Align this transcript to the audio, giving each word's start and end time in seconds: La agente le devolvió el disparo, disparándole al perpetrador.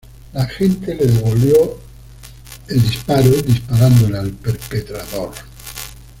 La 0.33 0.41
agente 0.45 0.95
le 0.95 1.05
devolvió 1.05 1.77
el 2.69 2.81
disparo, 2.81 3.29
disparándole 3.39 4.17
al 4.17 4.31
perpetrador. 4.31 5.31